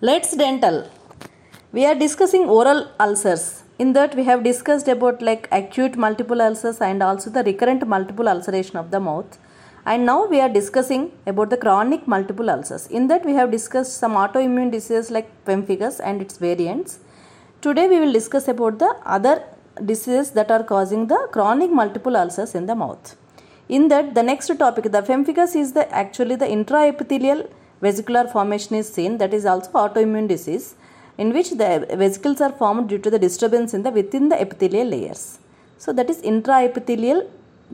[0.00, 0.88] Let's dental.
[1.72, 3.64] We are discussing oral ulcers.
[3.80, 8.28] In that we have discussed about like acute multiple ulcers and also the recurrent multiple
[8.28, 9.38] ulceration of the mouth.
[9.84, 12.86] And now we are discussing about the chronic multiple ulcers.
[12.86, 17.00] In that we have discussed some autoimmune diseases like pemphigus and its variants.
[17.60, 19.42] Today we will discuss about the other
[19.84, 23.16] diseases that are causing the chronic multiple ulcers in the mouth.
[23.68, 27.48] In that the next topic the pemphigus is the actually the intraepithelial
[27.86, 30.74] vesicular formation is seen that is also autoimmune disease
[31.22, 31.70] in which the
[32.02, 35.22] vesicles are formed due to the disturbance in the within the epithelial layers.
[35.82, 37.20] So that is intraepithelial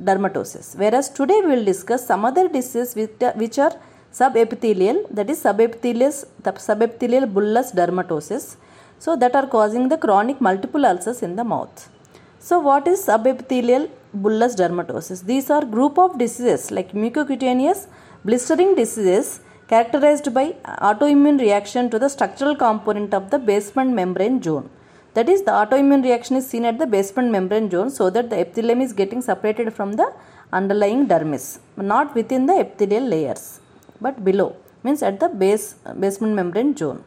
[0.08, 0.76] dermatosis.
[0.76, 3.74] Whereas today we will discuss some other diseases which, are
[4.12, 8.56] subepithelial that is subepithelial the subepithelial bullous dermatosis.
[8.98, 11.90] So that are causing the chronic multiple ulcers in the mouth.
[12.38, 13.90] So what is subepithelial
[14.24, 15.24] bullous dermatosis?
[15.24, 17.86] These are group of diseases like mucocutaneous
[18.24, 20.46] blistering diseases characterized by
[20.88, 24.68] autoimmune reaction to the structural component of the basement membrane zone.
[25.14, 28.38] That is, the autoimmune reaction is seen at the basement membrane zone so that the
[28.40, 30.12] epithelium is getting separated from the
[30.52, 33.60] underlying dermis, not within the epithelial layers,
[34.00, 37.02] but below, means at the base basement membrane zone.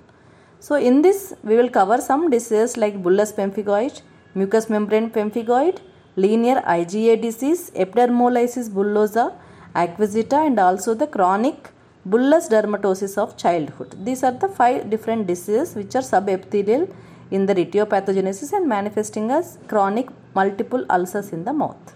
[0.59, 4.01] So, in this, we will cover some diseases like bullous pemphigoid,
[4.33, 5.77] mucous membrane pemphigoid,
[6.15, 9.33] linear IgA disease, epidermolysis bullosa,
[9.75, 11.69] acquisita, and also the chronic
[12.11, 13.91] bullous dermatosis of childhood.
[14.05, 16.83] These are the five different diseases which are subepithelial
[17.31, 21.93] in the retiopathogenesis and manifesting as chronic multiple ulcers in the mouth.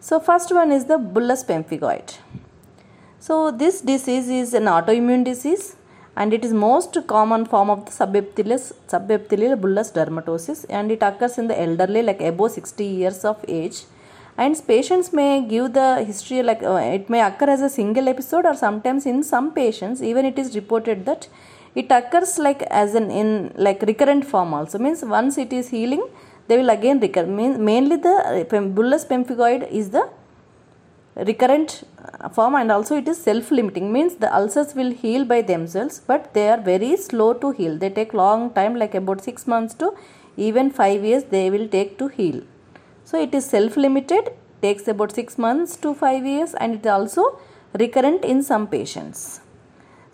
[0.00, 2.18] So first one is the bullous pemphigoid.
[3.20, 5.76] So this disease is an autoimmune disease
[6.16, 11.38] and it is most common form of the subepithelial, subepithelial bullous dermatosis and it occurs
[11.38, 13.84] in the elderly like above 60 years of age
[14.36, 18.46] and patients may give the history like uh, it may occur as a single episode
[18.46, 21.28] or sometimes in some patients even it is reported that
[21.74, 24.78] it occurs like as an in like recurrent form also.
[24.78, 26.06] Means once it is healing
[26.48, 27.26] they will again recur.
[27.26, 30.08] Mainly the bullous pemphigoid is the
[31.14, 31.84] recurrent
[32.32, 36.32] form and also it is self limiting means the ulcers will heal by themselves but
[36.34, 37.76] they are very slow to heal.
[37.76, 39.94] They take long time like about 6 months to
[40.36, 42.42] even 5 years they will take to heal
[43.04, 44.32] so it is self limited
[44.64, 47.24] takes about 6 months to 5 years and it is also
[47.82, 49.40] recurrent in some patients.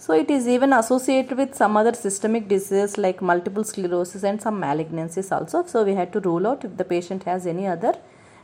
[0.05, 4.61] So it is even associated with some other systemic diseases like multiple sclerosis and some
[4.67, 5.65] malignancies also.
[5.67, 7.95] So we had to rule out if the patient has any other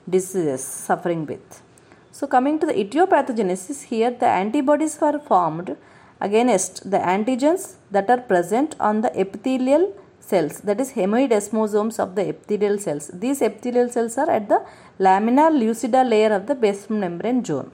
[0.08, 1.62] diseases suffering with.
[2.10, 5.76] So coming to the etiopathogenesis here the antibodies were formed
[6.20, 9.84] against the antigens that are present on the epithelial
[10.30, 13.10] cells that is hemidesmosomes of the epithelial cells.
[13.24, 14.60] These epithelial cells are at the
[14.98, 17.70] lamina lucida layer of the basement membrane zone.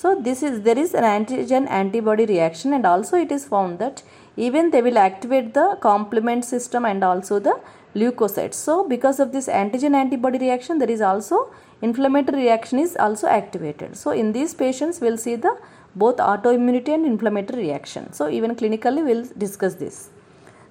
[0.00, 4.02] So this is there is an antigen antibody reaction and also it is found that
[4.36, 7.54] even they will activate the complement system and also the
[7.94, 8.58] leukocytes.
[8.66, 11.38] So because of this antigen antibody reaction there is also
[11.80, 13.96] inflammatory reaction is also activated.
[13.96, 15.56] So in these patients we will see the
[15.94, 18.12] both autoimmunity and inflammatory reaction.
[18.12, 20.10] So even clinically we will discuss this.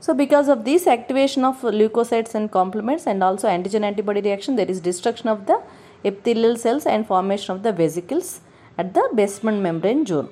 [0.06, 4.70] So because of this activation of leukocytes and complements and also antigen antibody reaction there
[4.74, 5.56] is destruction of the
[6.10, 8.28] epithelial cells and formation of the vesicles
[8.78, 10.30] at the basement membrane zone.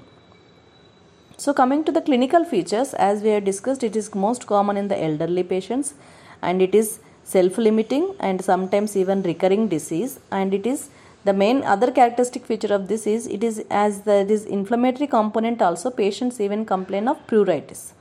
[1.38, 4.90] So coming to the clinical features as we have discussed it is most common in
[4.90, 5.96] the elderly patients
[6.44, 10.90] and it is self-limiting and sometimes even recurring disease and it is
[11.24, 15.64] the main other characteristic feature of this is it is as there is inflammatory component
[15.64, 17.94] also patients even complain of pruritus.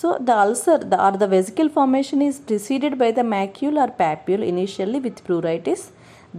[0.00, 4.42] So the ulcer the, or the vesicle formation is preceded by the macule or papule
[4.52, 5.82] initially with pruritus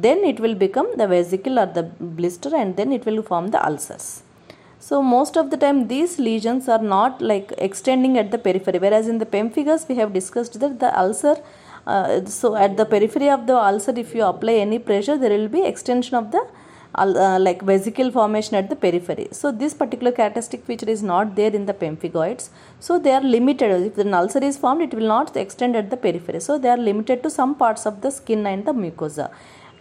[0.03, 1.84] then it will become the vesicle or the
[2.18, 4.24] blister and then it will form the ulcers.
[4.80, 9.09] So most of the time these lesions are not like extending at the periphery whereas
[9.14, 11.36] in the pemphigus we have discussed that the ulcer
[11.86, 15.53] uh, so at the periphery of the ulcer if you apply any pressure there will
[15.58, 16.44] be extension of the
[17.06, 19.28] like vesicle formation at the periphery.
[19.32, 22.50] So this particular characteristic feature is not there in the pemphigoids.
[22.80, 23.70] So they are limited.
[23.88, 26.40] If the ulcer is formed, it will not extend at the periphery.
[26.40, 29.32] So they are limited to some parts of the skin and the mucosa.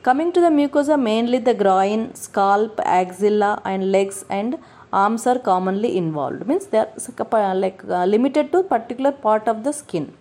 [0.03, 4.57] Coming to the mucosa, mainly the groin, scalp, axilla and legs and
[4.93, 6.47] arms are commonly involved.
[6.47, 10.13] Means they are like uh, limited to particular part of the skin.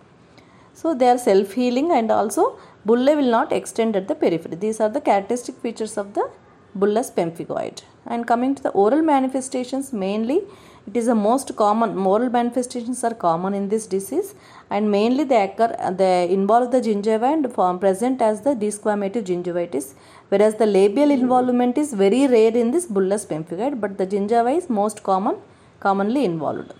[0.74, 4.56] So they are self-healing and also bullae will not extend at the periphery.
[4.56, 6.28] These are the characteristic features of the
[6.80, 7.82] bullous pemphigoid.
[8.06, 10.38] And coming to the oral manifestations, mainly
[10.88, 14.34] it is the most common, oral manifestations are common in this disease
[14.70, 19.92] and mainly they occur, they involve the gingiva and form present as the desquamative gingivitis
[20.30, 24.70] whereas the labial involvement is very rare in this bullous pemphigoid but the gingiva is
[24.70, 25.36] most common,
[25.80, 26.72] commonly involved.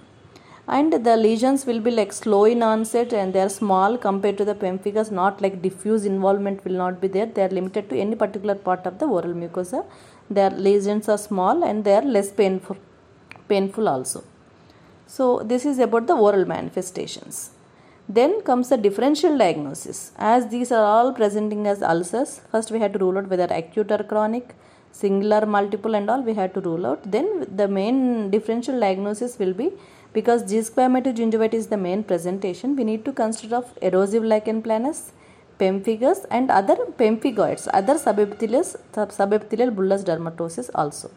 [0.77, 4.45] And the lesions will be like slow in onset and they are small compared to
[4.45, 7.25] the pemphigus not like diffuse involvement will not be there.
[7.27, 9.87] They are limited to any particular part of the oral mucosa.
[10.29, 12.77] Their lesions are small and they are less painful
[13.49, 14.23] painful also.
[15.07, 17.51] So this is about the oral manifestations.
[18.07, 20.13] Then comes the differential diagnosis.
[20.19, 23.91] As these are all presenting as ulcers first we had to rule out whether acute
[23.91, 24.55] or chronic
[24.93, 27.11] singular multiple and all we had to rule out.
[27.11, 29.71] Then the main differential diagnosis will be
[30.13, 35.11] because desquamative gingivitis is the main presentation, we need to consider of erosive lichen planus,
[35.59, 41.11] pemphigus and other pemphigoids, other subepithelial, subepithelial bullous dermatosis also.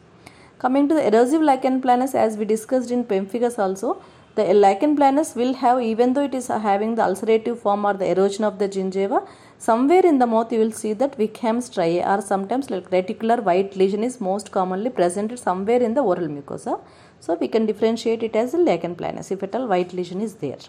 [0.60, 4.02] Coming to the erosive lichen planus as we discussed in pemphigus also,
[4.36, 8.10] the lichen planus will have even though it is having the ulcerative form or the
[8.10, 9.28] erosion of the gingiva,
[9.58, 14.04] somewhere in the mouth you will see that Wickham's striae or sometimes reticular white lesion
[14.04, 16.80] is most commonly presented somewhere in the oral mucosa.
[17.22, 20.34] So we can differentiate it as a lichen planus if at all white lesion is
[20.44, 20.62] there.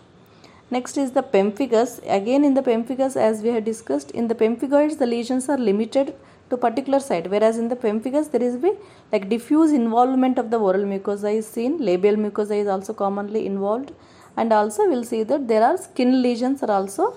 [0.70, 1.90] Next is the pemphigus.
[2.18, 6.14] Again in the pemphigus as we have discussed in the pemphigoids the lesions are limited
[6.50, 8.72] to particular site whereas in the pemphigus there is a
[9.12, 11.78] like diffuse involvement of the oral mucosa is seen.
[11.78, 13.92] Labial mucosa is also commonly involved
[14.36, 17.14] and also we'll see that there are skin lesions are also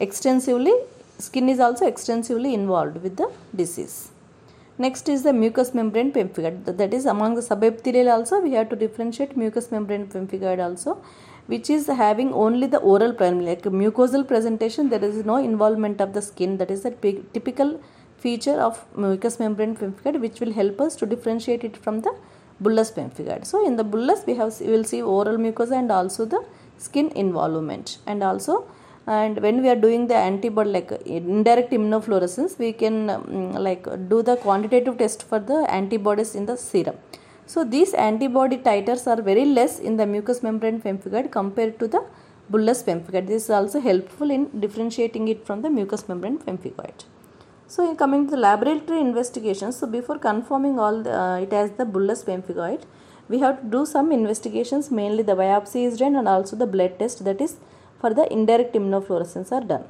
[0.00, 0.74] extensively
[1.18, 4.12] skin is also extensively involved with the disease.
[4.80, 6.76] Next is the mucous membrane pemphigoid.
[6.76, 11.02] That is among the subepithelial also we have to differentiate mucous membrane pemphigoid also
[11.46, 13.12] which is having only the oral
[13.48, 16.92] like mucosal presentation there is no involvement of the skin that is the
[17.32, 17.80] typical
[18.18, 22.14] feature of mucous membrane pemphigoid which will help us to differentiate it from the
[22.62, 23.44] bullous pemphigoid.
[23.46, 26.44] So in the bullous we have we will see oral mucosa and also the
[26.76, 28.66] skin involvement and also
[29.16, 34.18] and when we are doing the antibody like indirect immunofluorescence we can um, like do
[34.28, 36.96] the quantitative test for the antibodies in the serum.
[37.46, 42.02] So these antibody titers are very less in the mucous membrane pemphigoid compared to the
[42.50, 43.26] bullous pemphigoid.
[43.26, 47.04] This is also helpful in differentiating it from the mucous membrane pemphigoid.
[47.66, 51.70] So in coming to the laboratory investigations so before confirming all the, uh, it as
[51.72, 52.82] the bullous pemphigoid
[53.28, 56.98] we have to do some investigations mainly the biopsy is done and also the blood
[56.98, 57.56] test that is
[58.00, 59.84] for the indirect immunofluorescence are done.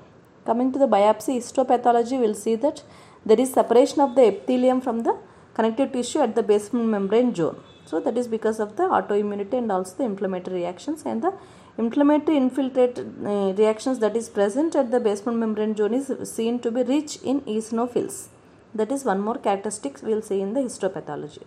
[0.44, 2.82] Coming to the biopsy histopathology, we will see that
[3.26, 5.14] there is separation of the epithelium from the
[5.54, 7.56] connective tissue at the basement membrane zone.
[7.84, 11.32] So that is because of the autoimmunity and also the inflammatory reactions and the
[11.76, 16.70] inflammatory infiltrate uh, reactions that is present at the basement membrane zone is seen to
[16.70, 18.28] be rich in eosinophils.
[18.74, 21.44] That is one more characteristic we will see in the histopathology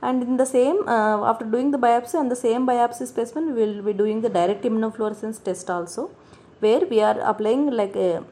[0.00, 3.60] and in the same uh, after doing the biopsy on the same biopsy specimen we
[3.62, 6.10] will be doing the direct immunofluorescence test also
[6.60, 8.22] where we are applying like a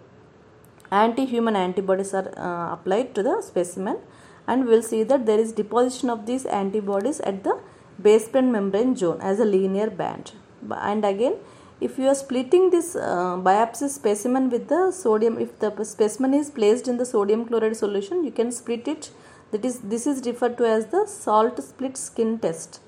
[0.91, 3.99] anti-human antibodies are uh, applied to the specimen.
[4.47, 7.59] And we will see that there is deposition of these antibodies at the
[8.01, 10.33] basement membrane zone as a linear band.
[10.71, 11.37] And again
[11.79, 16.51] if you are splitting this uh, biopsy specimen with the sodium if the specimen is
[16.51, 19.11] placed in the sodium chloride solution you can split it
[19.51, 22.81] that is this is referred to as the salt split skin test.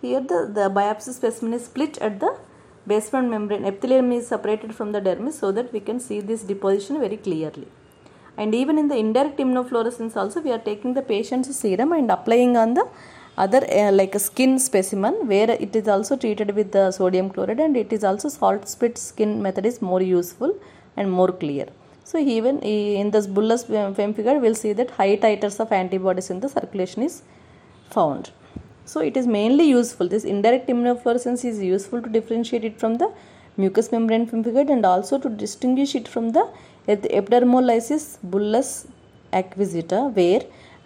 [0.00, 2.36] Here the, the biopsy specimen is split at the
[2.86, 3.64] basement membrane.
[3.64, 7.68] Epithelium is separated from the dermis so that we can see this deposition very clearly.
[8.36, 12.56] And even in the indirect immunofluorescence also we are taking the patient's serum and applying
[12.56, 12.86] on the
[13.36, 17.60] other uh, like a skin specimen where it is also treated with the sodium chloride
[17.60, 20.52] and it is also salt split skin method is more useful
[20.96, 21.66] and more clear
[22.04, 26.48] so even in this bullous pemphigoid, we'll see that high titers of antibodies in the
[26.48, 27.22] circulation is
[27.90, 28.30] found.
[28.84, 30.08] So it is mainly useful.
[30.08, 33.10] This indirect immunofluorescence is useful to differentiate it from the
[33.56, 36.44] mucous membrane pemphigoid and also to distinguish it from the
[36.86, 38.86] epidermolysis bullosa
[39.32, 40.42] acquisita where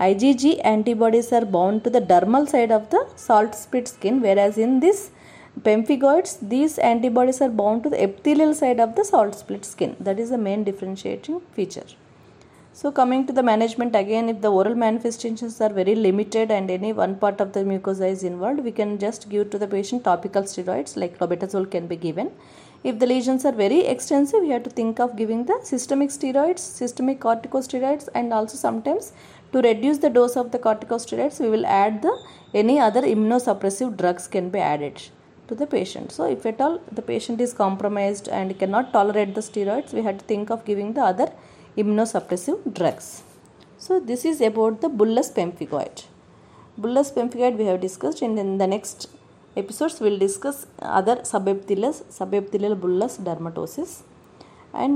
[0.08, 4.78] IgG antibodies are bound to the dermal side of the salt split skin whereas in
[4.84, 5.10] this
[5.66, 9.96] pemphigoids these antibodies are bound to the epithelial side of the salt split skin.
[9.98, 11.86] That is the main differentiating feature.
[12.72, 16.92] So coming to the management again if the oral manifestations are very limited and any
[16.92, 20.42] one part of the mucosa is involved we can just give to the patient topical
[20.42, 22.30] steroids like clobetasol can be given.
[22.84, 26.60] If the lesions are very extensive we have to think of giving the systemic steroids
[26.60, 29.12] systemic corticosteroids and also sometimes
[29.52, 32.16] to reduce the dose of the corticosteroids we will add the
[32.54, 35.02] any other immunosuppressive drugs can be added
[35.48, 36.12] to the patient.
[36.12, 40.20] So, if at all the patient is compromised and cannot tolerate the steroids, we had
[40.20, 41.32] to think of giving the other
[41.76, 43.22] immunosuppressive drugs.
[43.78, 46.04] So, this is about the bullous pemphigoid.
[46.80, 49.08] Bullous pemphigoid we have discussed and in the next
[49.56, 54.02] episodes we will discuss other subepithelial, subepithelial bullous dermatosis.